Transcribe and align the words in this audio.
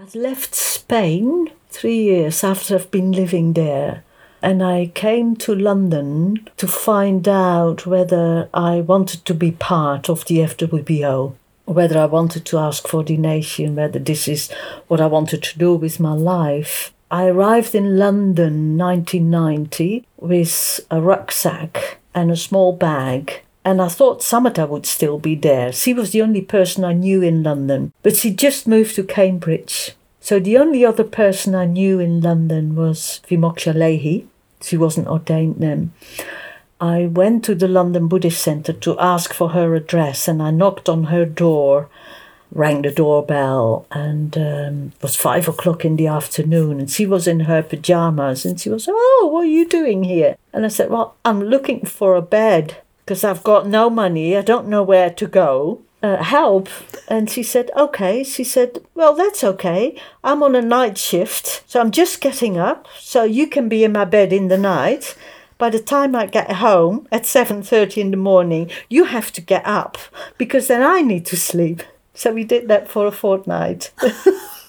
I'd 0.00 0.14
left 0.14 0.54
Spain 0.54 1.50
three 1.68 2.04
years 2.04 2.42
after 2.42 2.74
I've 2.74 2.90
been 2.90 3.12
living 3.12 3.52
there. 3.52 4.02
And 4.40 4.62
I 4.62 4.86
came 4.94 5.36
to 5.36 5.54
London 5.54 6.48
to 6.56 6.66
find 6.66 7.28
out 7.28 7.84
whether 7.84 8.48
I 8.54 8.80
wanted 8.80 9.26
to 9.26 9.34
be 9.34 9.50
part 9.50 10.08
of 10.08 10.24
the 10.24 10.38
FWBO, 10.38 11.34
whether 11.66 11.98
I 11.98 12.06
wanted 12.06 12.46
to 12.46 12.58
ask 12.58 12.88
for 12.88 12.98
ordination, 12.98 13.76
whether 13.76 13.98
this 13.98 14.26
is 14.26 14.50
what 14.88 15.02
I 15.02 15.06
wanted 15.06 15.42
to 15.42 15.58
do 15.58 15.74
with 15.74 16.00
my 16.00 16.14
life. 16.14 16.94
I 17.10 17.26
arrived 17.26 17.74
in 17.74 17.98
London 17.98 18.78
1990 18.78 20.06
with 20.16 20.80
a 20.90 21.02
rucksack 21.02 21.98
and 22.14 22.30
a 22.30 22.36
small 22.36 22.72
bag 22.72 23.42
and 23.64 23.82
I 23.82 23.88
thought 23.88 24.20
Samata 24.20 24.68
would 24.68 24.86
still 24.86 25.18
be 25.18 25.34
there. 25.34 25.72
She 25.72 25.92
was 25.92 26.12
the 26.12 26.22
only 26.22 26.40
person 26.40 26.84
I 26.84 26.92
knew 26.92 27.22
in 27.22 27.42
London, 27.42 27.92
but 28.02 28.16
she 28.16 28.32
just 28.32 28.66
moved 28.66 28.94
to 28.94 29.04
Cambridge. 29.04 29.94
So 30.20 30.38
the 30.38 30.58
only 30.58 30.84
other 30.84 31.04
person 31.04 31.54
I 31.54 31.66
knew 31.66 31.98
in 31.98 32.20
London 32.20 32.74
was 32.74 33.20
Vimoksha 33.28 33.74
Lehi. 33.74 34.26
She 34.62 34.76
wasn't 34.76 35.08
ordained 35.08 35.56
then. 35.58 35.92
I 36.80 37.06
went 37.06 37.44
to 37.44 37.54
the 37.54 37.68
London 37.68 38.08
Buddhist 38.08 38.42
Centre 38.42 38.72
to 38.72 38.98
ask 38.98 39.34
for 39.34 39.50
her 39.50 39.74
address 39.74 40.28
and 40.28 40.42
I 40.42 40.50
knocked 40.50 40.88
on 40.88 41.04
her 41.04 41.26
door, 41.26 41.90
rang 42.52 42.82
the 42.82 42.90
doorbell, 42.90 43.86
and 43.90 44.36
um, 44.38 44.92
it 44.96 45.02
was 45.02 45.14
five 45.14 45.46
o'clock 45.46 45.84
in 45.84 45.96
the 45.96 46.06
afternoon. 46.06 46.80
And 46.80 46.90
she 46.90 47.04
was 47.04 47.26
in 47.26 47.40
her 47.40 47.62
pajamas 47.62 48.46
and 48.46 48.58
she 48.58 48.70
was, 48.70 48.88
Oh, 48.90 49.30
what 49.30 49.42
are 49.42 49.50
you 49.50 49.68
doing 49.68 50.04
here? 50.04 50.36
And 50.54 50.64
I 50.64 50.68
said, 50.68 50.88
Well, 50.90 51.16
I'm 51.24 51.42
looking 51.42 51.84
for 51.84 52.16
a 52.16 52.22
bed 52.22 52.78
because 53.10 53.24
I've 53.24 53.42
got 53.42 53.66
no 53.66 53.90
money. 53.90 54.36
I 54.36 54.40
don't 54.40 54.68
know 54.68 54.84
where 54.84 55.10
to 55.10 55.26
go. 55.26 55.82
Uh, 56.00 56.22
help. 56.22 56.68
And 57.08 57.28
she 57.28 57.42
said, 57.42 57.68
okay. 57.76 58.22
She 58.22 58.44
said, 58.44 58.78
well, 58.94 59.16
that's 59.16 59.42
okay. 59.42 60.00
I'm 60.22 60.44
on 60.44 60.54
a 60.54 60.62
night 60.62 60.96
shift, 60.96 61.64
so 61.68 61.80
I'm 61.80 61.90
just 61.90 62.20
getting 62.20 62.56
up, 62.56 62.86
so 63.00 63.24
you 63.24 63.48
can 63.48 63.68
be 63.68 63.82
in 63.82 63.90
my 63.90 64.04
bed 64.04 64.32
in 64.32 64.46
the 64.46 64.56
night. 64.56 65.16
By 65.58 65.70
the 65.70 65.80
time 65.80 66.14
I 66.14 66.26
get 66.26 66.52
home 66.52 67.08
at 67.10 67.24
7.30 67.24 67.96
in 67.96 68.10
the 68.12 68.16
morning, 68.16 68.70
you 68.88 69.06
have 69.06 69.32
to 69.32 69.40
get 69.40 69.66
up 69.66 69.98
because 70.38 70.68
then 70.68 70.84
I 70.84 71.00
need 71.00 71.26
to 71.26 71.36
sleep. 71.36 71.82
So 72.14 72.32
we 72.32 72.44
did 72.44 72.68
that 72.68 72.86
for 72.86 73.08
a 73.08 73.10
fortnight. 73.10 73.90